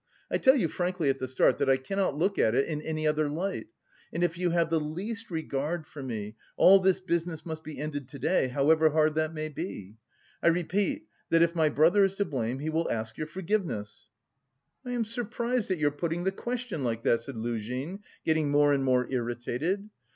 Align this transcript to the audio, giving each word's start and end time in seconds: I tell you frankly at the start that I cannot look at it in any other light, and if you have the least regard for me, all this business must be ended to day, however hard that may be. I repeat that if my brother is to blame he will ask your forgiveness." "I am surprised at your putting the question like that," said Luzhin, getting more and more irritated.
I 0.31 0.39
tell 0.39 0.55
you 0.55 0.67
frankly 0.67 1.11
at 1.11 1.19
the 1.19 1.27
start 1.27 1.59
that 1.59 1.69
I 1.69 1.77
cannot 1.77 2.15
look 2.17 2.39
at 2.39 2.55
it 2.55 2.65
in 2.65 2.81
any 2.81 3.05
other 3.05 3.29
light, 3.29 3.67
and 4.11 4.23
if 4.23 4.35
you 4.35 4.49
have 4.49 4.71
the 4.71 4.79
least 4.79 5.29
regard 5.29 5.85
for 5.85 6.01
me, 6.01 6.35
all 6.57 6.79
this 6.79 6.99
business 6.99 7.45
must 7.45 7.63
be 7.63 7.79
ended 7.79 8.09
to 8.09 8.17
day, 8.17 8.47
however 8.47 8.89
hard 8.89 9.13
that 9.13 9.31
may 9.31 9.47
be. 9.47 9.99
I 10.41 10.47
repeat 10.47 11.03
that 11.29 11.43
if 11.43 11.53
my 11.53 11.69
brother 11.69 12.03
is 12.03 12.15
to 12.15 12.25
blame 12.25 12.57
he 12.57 12.69
will 12.71 12.89
ask 12.89 13.15
your 13.15 13.27
forgiveness." 13.27 14.09
"I 14.83 14.93
am 14.93 15.05
surprised 15.05 15.69
at 15.69 15.77
your 15.77 15.91
putting 15.91 16.23
the 16.23 16.31
question 16.31 16.83
like 16.83 17.03
that," 17.03 17.21
said 17.21 17.35
Luzhin, 17.35 17.99
getting 18.25 18.49
more 18.49 18.73
and 18.73 18.83
more 18.83 19.07
irritated. 19.07 19.91